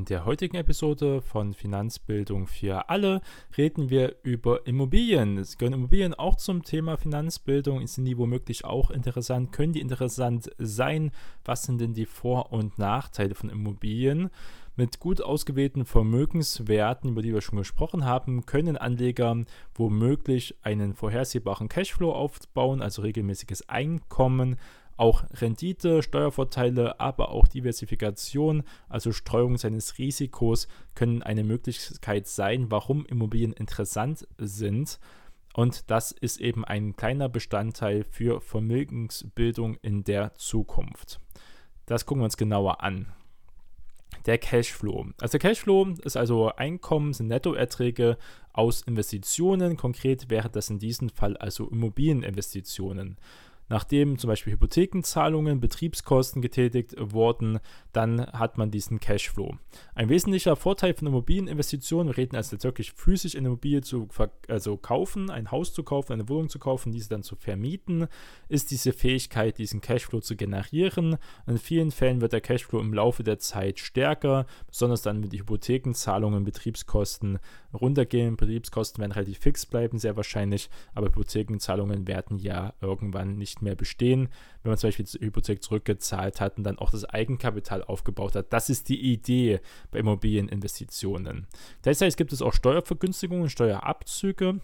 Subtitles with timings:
[0.00, 3.20] In der heutigen Episode von Finanzbildung für alle
[3.58, 5.36] reden wir über Immobilien.
[5.36, 7.86] Es gehören Immobilien auch zum Thema Finanzbildung.
[7.86, 9.52] Sind die womöglich auch interessant?
[9.52, 11.10] Können die interessant sein?
[11.44, 14.30] Was sind denn die Vor- und Nachteile von Immobilien?
[14.74, 19.44] Mit gut ausgewählten Vermögenswerten, über die wir schon gesprochen haben, können Anleger
[19.74, 24.56] womöglich einen vorhersehbaren Cashflow aufbauen, also regelmäßiges Einkommen
[25.00, 33.06] auch Rendite, Steuervorteile, aber auch Diversifikation, also Streuung seines Risikos, können eine Möglichkeit sein, warum
[33.06, 35.00] Immobilien interessant sind.
[35.54, 41.18] Und das ist eben ein kleiner Bestandteil für Vermögensbildung in der Zukunft.
[41.86, 43.06] Das gucken wir uns genauer an.
[44.26, 45.06] Der Cashflow.
[45.20, 48.18] Also Cashflow ist also Einkommen, sind Nettoerträge
[48.52, 49.78] aus Investitionen.
[49.78, 53.16] Konkret wäre das in diesem Fall also Immobilieninvestitionen.
[53.70, 57.60] Nachdem zum Beispiel Hypothekenzahlungen, Betriebskosten getätigt wurden,
[57.92, 59.56] dann hat man diesen Cashflow.
[59.94, 64.08] Ein wesentlicher Vorteil von Immobilieninvestitionen, wir reden also jetzt wirklich physisch eine Immobilie zu
[64.48, 68.08] also kaufen, ein Haus zu kaufen, eine Wohnung zu kaufen, diese dann zu vermieten,
[68.48, 71.16] ist diese Fähigkeit, diesen Cashflow zu generieren.
[71.46, 75.38] In vielen Fällen wird der Cashflow im Laufe der Zeit stärker, besonders dann, wenn die
[75.38, 77.38] Hypothekenzahlungen, Betriebskosten
[77.72, 78.36] runtergehen.
[78.36, 84.28] Betriebskosten werden relativ fix bleiben, sehr wahrscheinlich, aber Hypothekenzahlungen werden ja irgendwann nicht mehr bestehen.
[84.62, 88.52] Wenn man zum Beispiel die Hypothek zurückgezahlt hat und dann auch das Eigenkapital aufgebaut hat.
[88.52, 91.46] Das ist die Idee bei Immobilieninvestitionen.
[91.82, 94.60] Gleichzeitig gibt es auch Steuervergünstigungen, Steuerabzüge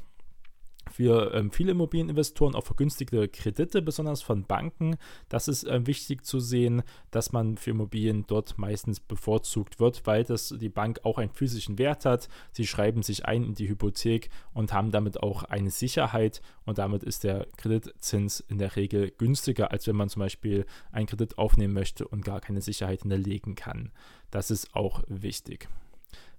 [0.90, 4.96] für ähm, viele Immobilieninvestoren auch vergünstigte Kredite, besonders von Banken.
[5.28, 10.24] Das ist äh, wichtig zu sehen, dass man für Immobilien dort meistens bevorzugt wird, weil
[10.24, 12.28] das die Bank auch einen physischen Wert hat.
[12.52, 17.02] Sie schreiben sich ein in die Hypothek und haben damit auch eine Sicherheit und damit
[17.02, 21.74] ist der Kreditzins in der Regel günstiger, als wenn man zum Beispiel einen Kredit aufnehmen
[21.74, 23.90] möchte und gar keine Sicherheit hinterlegen kann.
[24.30, 25.68] Das ist auch wichtig.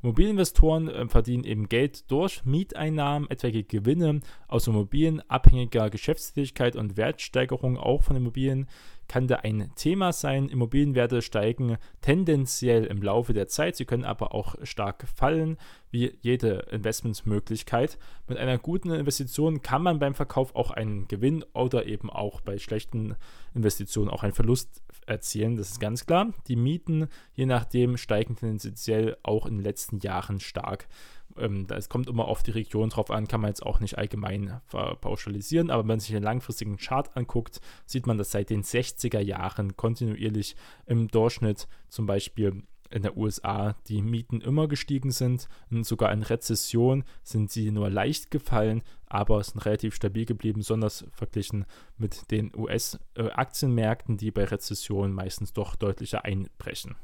[0.04, 7.78] Immobilieninvestoren äh, verdienen eben Geld durch Mieteinnahmen, etwaige Gewinne aus Immobilien, abhängiger Geschäftstätigkeit und Wertsteigerung
[7.78, 8.68] auch von Immobilien
[9.08, 10.50] kann da ein Thema sein.
[10.50, 15.58] Immobilienwerte steigen tendenziell im Laufe der Zeit, sie können aber auch stark fallen,
[15.90, 17.98] wie jede Investmentsmöglichkeit.
[18.28, 22.58] Mit einer guten Investition kann man beim Verkauf auch einen Gewinn oder eben auch bei
[22.58, 23.16] schlechten
[23.54, 26.34] Investitionen auch einen Verlust erzielen, das ist ganz klar.
[26.48, 30.88] Die Mieten, je nachdem, steigen tendenziell auch in den letzten Jahren stark.
[31.38, 34.62] Ähm, es kommt immer auf die Region drauf an, kann man jetzt auch nicht allgemein
[34.70, 39.20] pauschalisieren, aber wenn man sich einen langfristigen Chart anguckt, sieht man, dass seit den 60er
[39.20, 45.86] Jahren kontinuierlich im Durchschnitt zum Beispiel in der USA die Mieten immer gestiegen sind und
[45.86, 51.66] sogar in Rezession sind sie nur leicht gefallen, aber sind relativ stabil geblieben, besonders verglichen
[51.98, 56.96] mit den US-Aktienmärkten, die bei Rezession meistens doch deutlicher einbrechen.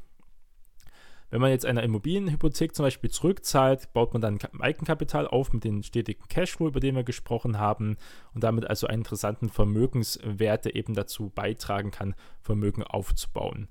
[1.34, 5.82] Wenn man jetzt eine Immobilienhypothek zum Beispiel zurückzahlt, baut man dann Eigenkapital auf mit den
[5.82, 7.96] stetigen Cashflow, über den wir gesprochen haben,
[8.34, 13.68] und damit also einen interessanten Vermögenswert, der eben dazu beitragen kann, Vermögen aufzubauen.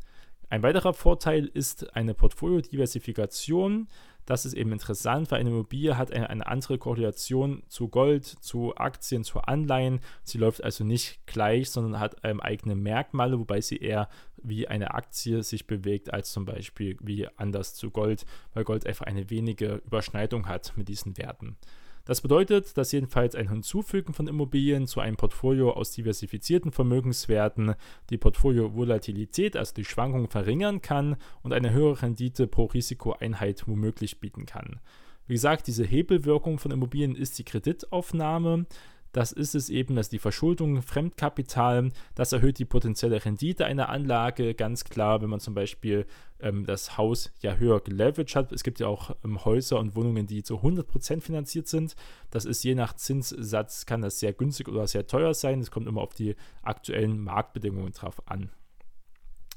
[0.53, 3.87] Ein weiterer Vorteil ist eine Portfoliodiversifikation.
[4.27, 8.75] Das ist eben interessant, weil eine Immobilie hat eine, eine, andere Korrelation zu Gold, zu
[8.75, 9.99] Aktien, zu Anleihen.
[10.23, 14.09] Sie läuft also nicht gleich, sondern hat ähm, eigene Merkmale, wobei sie eher
[14.43, 19.07] wie eine Aktie sich bewegt, als zum Beispiel wie anders zu Gold, weil Gold einfach
[19.07, 21.57] eine wenige Überschneidung hat mit diesen Werten.
[22.05, 27.75] Das bedeutet, dass jedenfalls ein Hinzufügen von Immobilien zu einem Portfolio aus diversifizierten Vermögenswerten
[28.09, 34.45] die Portfolio-Volatilität, also die Schwankungen, verringern kann und eine höhere Rendite pro Risikoeinheit womöglich bieten
[34.45, 34.81] kann.
[35.27, 38.65] Wie gesagt, diese Hebelwirkung von Immobilien ist die Kreditaufnahme.
[39.13, 44.55] Das ist es eben, dass die Verschuldung, Fremdkapital, das erhöht die potenzielle Rendite einer Anlage.
[44.55, 46.07] Ganz klar, wenn man zum Beispiel
[46.39, 48.51] ähm, das Haus ja höher geleveraged hat.
[48.51, 51.95] Es gibt ja auch ähm, Häuser und Wohnungen, die zu 100% finanziert sind.
[52.31, 55.59] Das ist je nach Zinssatz, kann das sehr günstig oder sehr teuer sein.
[55.59, 58.49] Es kommt immer auf die aktuellen Marktbedingungen drauf an.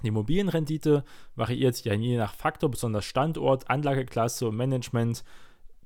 [0.03, 1.03] Die Immobilienrendite
[1.35, 5.25] variiert ja je nach Faktor, besonders Standort, Anlageklasse, Management,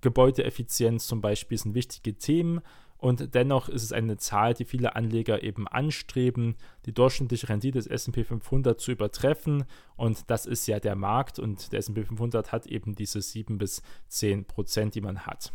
[0.01, 2.63] Gebäudeeffizienz zum Beispiel sind wichtige Themen.
[3.01, 7.87] Und dennoch ist es eine Zahl, die viele Anleger eben anstreben, die durchschnittliche Rendite des
[7.89, 9.65] SP 500 zu übertreffen.
[9.97, 13.83] Und das ist ja der Markt und der SP 500 hat eben diese 7 bis
[14.09, 15.51] 10 Prozent, die man hat.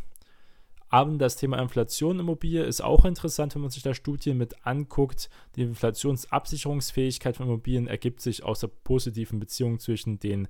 [0.89, 5.29] Aber das Thema Inflation Immobilie ist auch interessant, wenn man sich da Studien mit anguckt.
[5.55, 10.47] Die Inflationsabsicherungsfähigkeit von Immobilien ergibt sich aus der positiven Beziehung zwischen den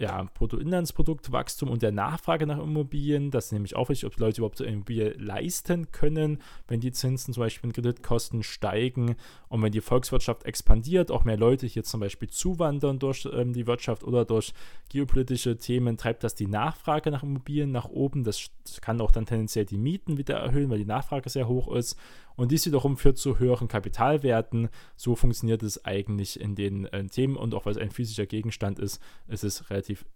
[0.00, 3.30] ja, Bruttoinlandsproduktwachstum und der Nachfrage nach Immobilien.
[3.30, 6.92] Das ist nämlich auch wichtig, ob die Leute überhaupt eine Immobilie leisten können, wenn die
[6.92, 9.16] Zinsen zum Beispiel in Kreditkosten steigen
[9.48, 13.66] und wenn die Volkswirtschaft expandiert, auch mehr Leute hier zum Beispiel zuwandern durch ähm, die
[13.66, 14.54] Wirtschaft oder durch
[14.88, 18.22] geopolitische Themen, treibt das die Nachfrage nach Immobilien nach oben.
[18.22, 18.50] Das
[18.80, 21.98] kann auch dann tendenziell die Mieten wieder erhöhen, weil die Nachfrage sehr hoch ist.
[22.38, 24.68] Und dies wiederum führt zu höheren Kapitalwerten.
[24.94, 28.78] So funktioniert es eigentlich in den äh, Themen und auch weil es ein physischer Gegenstand
[28.78, 30.06] ist, ist es relativ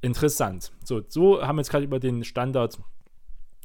[0.00, 0.70] interessant.
[0.84, 2.78] So, so haben wir jetzt gerade über den Standard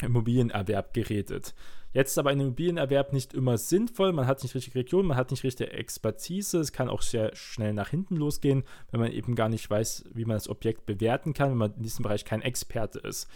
[0.01, 1.53] Immobilienerwerb geredet.
[1.93, 4.11] Jetzt ist aber ein Immobilienerwerb nicht immer sinnvoll.
[4.11, 6.57] Man hat nicht richtig Region, man hat nicht richtige Expertise.
[6.57, 10.25] Es kann auch sehr schnell nach hinten losgehen, wenn man eben gar nicht weiß, wie
[10.25, 13.29] man das Objekt bewerten kann, wenn man in diesem Bereich kein Experte ist.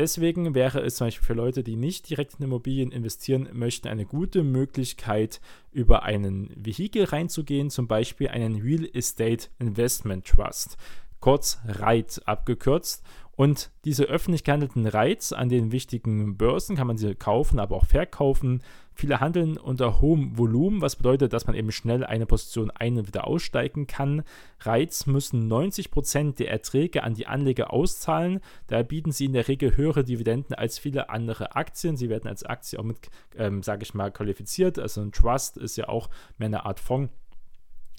[0.00, 4.06] Deswegen wäre es zum Beispiel für Leute, die nicht direkt in Immobilien investieren möchten, eine
[4.06, 5.42] gute Möglichkeit,
[5.72, 10.78] über einen Vehikel reinzugehen, zum Beispiel einen Real Estate Investment Trust,
[11.20, 13.04] kurz REIT abgekürzt.
[13.40, 17.86] Und diese öffentlich gehandelten REITs an den wichtigen Börsen kann man sie kaufen, aber auch
[17.86, 18.62] verkaufen.
[18.92, 23.06] Viele handeln unter hohem Volumen, was bedeutet, dass man eben schnell eine Position ein- und
[23.06, 24.24] wieder aussteigen kann.
[24.60, 28.40] REITs müssen 90% der Erträge an die Anleger auszahlen.
[28.66, 31.96] Daher bieten sie in der Regel höhere Dividenden als viele andere Aktien.
[31.96, 33.08] Sie werden als Aktie auch mit,
[33.38, 34.78] ähm, sage ich mal, qualifiziert.
[34.78, 37.10] Also ein Trust ist ja auch mehr eine Art Fonds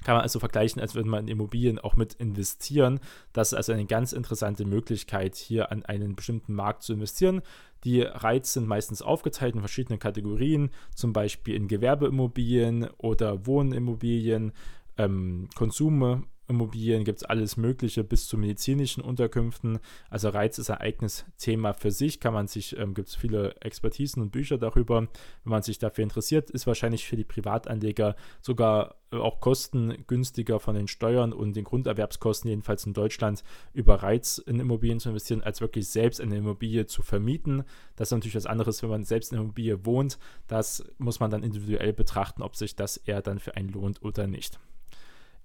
[0.03, 2.99] kann man also vergleichen, als würde man in Immobilien auch mit investieren.
[3.33, 7.41] Das ist also eine ganz interessante Möglichkeit, hier an einen bestimmten Markt zu investieren.
[7.83, 14.51] Die Reize sind meistens aufgeteilt in verschiedene Kategorien, zum Beispiel in Gewerbeimmobilien oder Wohnimmobilien,
[14.97, 19.79] ähm, Konsume, Immobilien gibt es alles Mögliche bis zu medizinischen Unterkünften.
[20.09, 20.93] Also Reiz ist ein
[21.37, 22.19] Thema für sich.
[22.19, 25.01] Kann man sich, ähm, gibt es viele Expertisen und Bücher darüber.
[25.01, 25.09] Wenn
[25.43, 30.87] man sich dafür interessiert, ist wahrscheinlich für die Privatanleger sogar äh, auch kostengünstiger von den
[30.87, 33.43] Steuern und den Grunderwerbskosten, jedenfalls in Deutschland,
[33.73, 37.63] über Reiz in Immobilien zu investieren, als wirklich selbst eine Immobilie zu vermieten.
[37.95, 40.17] Das ist natürlich was anderes, wenn man selbst in einer Immobilie wohnt.
[40.47, 44.27] Das muss man dann individuell betrachten, ob sich das eher dann für einen lohnt oder
[44.27, 44.59] nicht.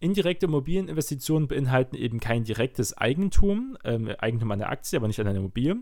[0.01, 5.27] Indirekte Immobilieninvestitionen beinhalten eben kein direktes Eigentum, ähm, Eigentum an der Aktie, aber nicht an
[5.27, 5.77] einer Immobilie,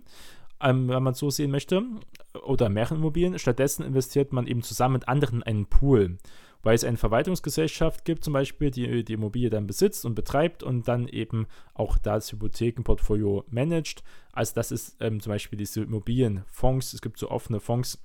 [0.61, 1.83] ähm, wenn man so sehen möchte,
[2.45, 3.39] oder mehreren Immobilien.
[3.39, 6.19] Stattdessen investiert man eben zusammen mit anderen in einen Pool,
[6.63, 10.89] weil es eine Verwaltungsgesellschaft gibt, zum Beispiel, die die Immobilie dann besitzt und betreibt und
[10.89, 14.03] dann eben auch das Hypothekenportfolio managt.
[14.33, 16.95] Also das ist ähm, zum Beispiel diese Immobilienfonds.
[16.95, 18.03] Es gibt so offene Fonds,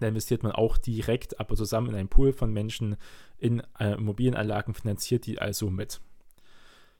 [0.00, 2.96] da investiert man auch direkt, aber zusammen in einen Pool von Menschen
[3.38, 6.00] in äh, Immobilienanlagen, finanziert die also mit.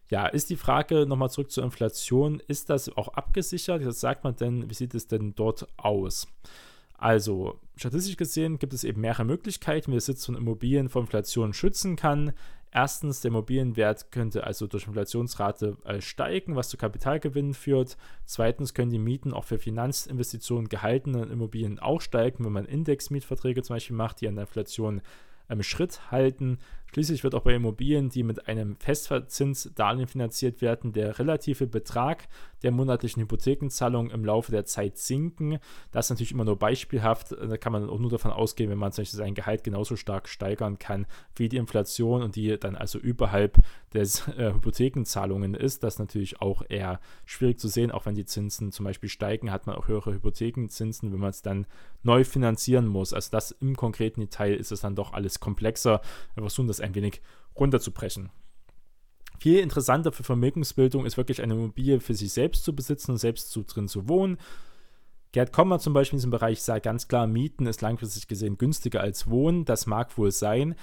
[0.08, 3.84] Ja, ist die Frage nochmal zurück zur Inflation, ist das auch abgesichert?
[3.86, 6.26] Was sagt man denn, wie sieht es denn dort aus?
[6.94, 11.54] Also, statistisch gesehen gibt es eben mehrere Möglichkeiten, wie der Sitz von Immobilien vor Inflation
[11.54, 12.32] schützen kann.
[12.72, 17.96] Erstens, der Immobilienwert könnte also durch Inflationsrate äh, steigen, was zu Kapitalgewinnen führt.
[18.26, 23.74] Zweitens können die Mieten auch für Finanzinvestitionen gehaltenen Immobilien auch steigen, wenn man Indexmietverträge zum
[23.74, 25.02] Beispiel macht, die an der Inflation
[25.48, 26.58] ähm, Schritt halten.
[26.92, 32.28] Schließlich wird auch bei Immobilien, die mit einem Festverzinsdarlehen finanziert werden, der relative Betrag
[32.62, 35.58] der monatlichen Hypothekenzahlung im Laufe der Zeit sinken.
[35.92, 37.32] Das ist natürlich immer nur beispielhaft.
[37.32, 40.28] Da kann man auch nur davon ausgehen, wenn man zum Beispiel sein Gehalt genauso stark
[40.28, 41.06] steigern kann
[41.36, 43.58] wie die Inflation und die dann also überhalb
[43.94, 45.82] des äh, Hypothekenzahlungen ist.
[45.82, 47.90] Das ist natürlich auch eher schwierig zu sehen.
[47.90, 51.42] Auch wenn die Zinsen zum Beispiel steigen, hat man auch höhere Hypothekenzinsen, wenn man es
[51.42, 51.66] dann
[52.02, 53.12] neu finanzieren muss.
[53.12, 56.00] Also das im konkreten Detail ist es dann doch alles komplexer.
[56.34, 57.20] Wir versuchen das ein wenig
[57.56, 58.30] runterzubrechen.
[59.38, 63.50] Viel interessanter für Vermögensbildung ist wirklich eine Immobilie für sich selbst zu besitzen und selbst
[63.50, 64.36] zu, drin zu wohnen.
[65.32, 69.00] Gerd Kommer zum Beispiel in diesem Bereich sagt ganz klar, Mieten ist langfristig gesehen günstiger
[69.00, 69.64] als Wohnen.
[69.64, 70.74] Das mag wohl sein,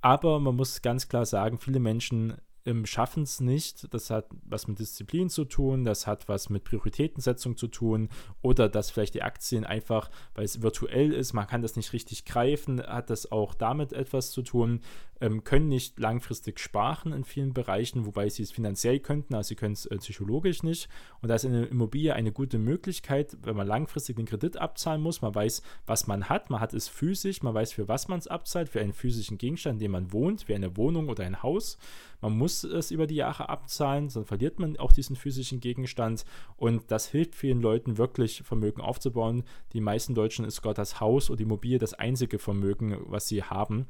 [0.00, 2.34] aber man muss ganz klar sagen, viele Menschen
[2.66, 3.92] ähm, schaffen es nicht.
[3.92, 8.08] Das hat was mit Disziplin zu tun, das hat was mit Prioritätensetzung zu tun
[8.42, 12.24] oder dass vielleicht die Aktien einfach, weil es virtuell ist, man kann das nicht richtig
[12.24, 14.80] greifen, hat das auch damit etwas zu tun
[15.24, 19.56] ähm, können nicht langfristig sparen in vielen Bereichen, wobei sie es finanziell könnten, also sie
[19.56, 20.88] können es äh, psychologisch nicht.
[21.22, 25.22] Und da ist eine Immobilie eine gute Möglichkeit, wenn man langfristig den Kredit abzahlen muss.
[25.22, 28.26] Man weiß, was man hat, man hat es physisch, man weiß, für was man es
[28.26, 31.78] abzahlt, für einen physischen Gegenstand, in dem man wohnt, wie eine Wohnung oder ein Haus.
[32.20, 36.24] Man muss es über die Jahre abzahlen, sonst verliert man auch diesen physischen Gegenstand.
[36.56, 39.44] Und das hilft vielen Leuten wirklich, Vermögen aufzubauen.
[39.72, 43.42] Die meisten Deutschen ist sogar das Haus oder die Immobilie das einzige Vermögen, was sie
[43.42, 43.86] haben.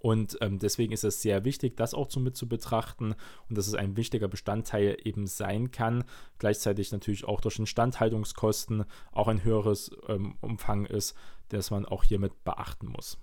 [0.00, 3.14] Und ähm, deswegen ist es sehr wichtig, das auch so mit zu betrachten
[3.48, 6.04] und dass es ein wichtiger Bestandteil eben sein kann.
[6.38, 11.14] Gleichzeitig natürlich auch durch Instandhaltungskosten auch ein höheres ähm, Umfang ist,
[11.50, 13.18] das man auch hiermit beachten muss.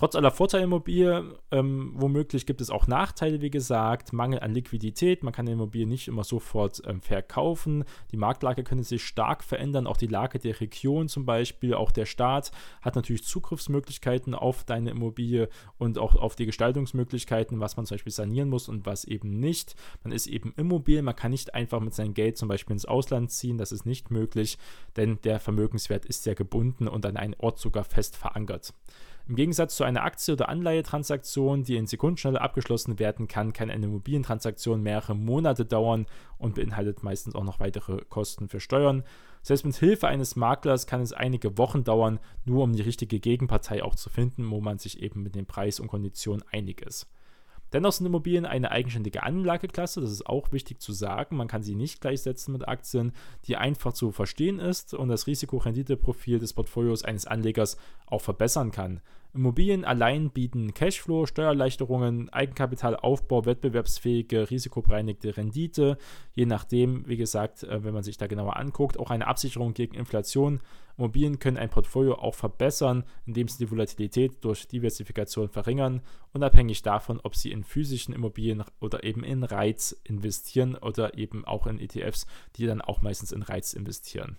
[0.00, 5.22] Trotz aller Vorteile Immobilie, ähm, womöglich gibt es auch Nachteile, wie gesagt, Mangel an Liquidität,
[5.22, 9.86] man kann die Immobilie nicht immer sofort ähm, verkaufen, die Marktlage könnte sich stark verändern,
[9.86, 14.88] auch die Lage der Region zum Beispiel, auch der Staat hat natürlich Zugriffsmöglichkeiten auf deine
[14.88, 19.38] Immobilie und auch auf die Gestaltungsmöglichkeiten, was man zum Beispiel sanieren muss und was eben
[19.38, 19.74] nicht.
[20.02, 23.32] Man ist eben immobil, man kann nicht einfach mit seinem Geld zum Beispiel ins Ausland
[23.32, 24.56] ziehen, das ist nicht möglich,
[24.96, 28.72] denn der Vermögenswert ist ja gebunden und an einen Ort sogar fest verankert.
[29.30, 33.86] Im Gegensatz zu einer Aktie- oder Anleihetransaktion, die in Sekundenschnelle abgeschlossen werden kann, kann eine
[33.86, 36.06] Immobilientransaktion mehrere Monate dauern
[36.36, 39.04] und beinhaltet meistens auch noch weitere Kosten für Steuern.
[39.42, 43.84] Selbst mit Hilfe eines Maklers kann es einige Wochen dauern, nur um die richtige Gegenpartei
[43.84, 47.06] auch zu finden, wo man sich eben mit dem Preis und Konditionen einig ist.
[47.72, 51.36] Dennoch sind Immobilien eine eigenständige Anlageklasse, das ist auch wichtig zu sagen.
[51.36, 53.12] Man kann sie nicht gleichsetzen mit Aktien,
[53.46, 59.00] die einfach zu verstehen ist und das Risiko-Rendite-Profil des Portfolios eines Anlegers auch verbessern kann.
[59.32, 65.98] Immobilien allein bieten Cashflow, Steuererleichterungen, Eigenkapitalaufbau, wettbewerbsfähige, risikobereinigte Rendite,
[66.32, 69.94] je nachdem, wie gesagt, äh, wenn man sich da genauer anguckt, auch eine Absicherung gegen
[69.94, 70.60] Inflation.
[71.00, 76.02] Immobilien können ein Portfolio auch verbessern, indem sie die Volatilität durch Diversifikation verringern,
[76.32, 81.66] unabhängig davon, ob sie in physischen Immobilien oder eben in Reiz investieren oder eben auch
[81.66, 82.26] in ETFs,
[82.56, 84.36] die dann auch meistens in Reiz investieren.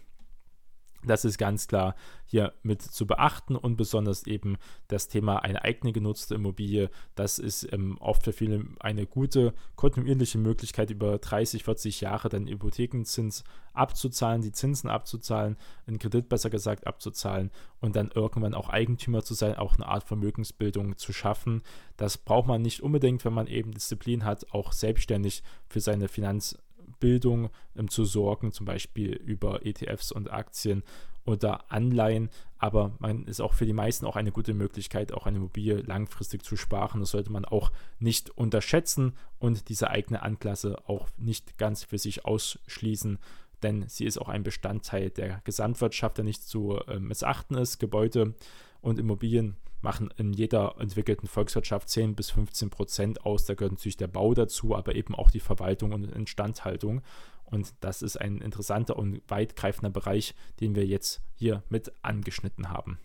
[1.05, 5.91] Das ist ganz klar hier mit zu beachten und besonders eben das Thema eine eigene
[5.91, 6.89] genutzte Immobilie.
[7.15, 12.48] Das ist ähm, oft für viele eine gute, kontinuierliche Möglichkeit, über 30, 40 Jahre dann
[12.48, 13.43] Hypothekenzins
[13.74, 19.34] abzuzahlen, die Zinsen abzuzahlen, einen Kredit besser gesagt abzuzahlen und dann irgendwann auch Eigentümer zu
[19.34, 21.63] sein, auch eine Art Vermögensbildung zu schaffen.
[21.98, 26.58] Das braucht man nicht unbedingt, wenn man eben Disziplin hat, auch selbstständig für seine Finanz
[27.01, 30.84] Bildung ähm, zu sorgen, zum Beispiel über ETFs und Aktien
[31.25, 32.29] oder Anleihen.
[32.58, 36.43] Aber man ist auch für die meisten auch eine gute Möglichkeit, auch eine Immobilie langfristig
[36.43, 37.01] zu sparen.
[37.01, 42.24] Das sollte man auch nicht unterschätzen und diese eigene Anklasse auch nicht ganz für sich
[42.24, 43.20] ausschließen,
[43.63, 47.79] denn sie ist auch ein Bestandteil der Gesamtwirtschaft, der nicht zu äh, missachten ist.
[47.79, 48.34] Gebäude
[48.82, 53.46] und Immobilien machen in jeder entwickelten Volkswirtschaft 10 bis 15 Prozent aus.
[53.46, 57.02] Da gehört natürlich der Bau dazu, aber eben auch die Verwaltung und Instandhaltung.
[57.46, 63.00] Und das ist ein interessanter und weitgreifender Bereich, den wir jetzt hier mit angeschnitten haben.